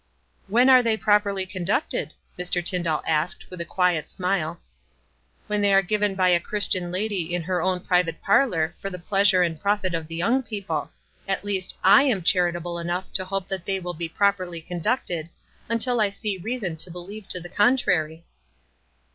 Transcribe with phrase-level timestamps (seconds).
[0.47, 2.65] "When are they properly conducted?" Mr.
[2.65, 4.59] Tyndall asked, with a quiet smile."
[5.45, 8.97] When they are given by a Christian lady in her own private parlor for the
[8.97, 10.89] pleasure and profit of the young people.
[11.27, 15.29] At least, / am charitable enough to hope that they will be properly conducted,
[15.69, 18.23] until I see reason to be lieve to the contrary."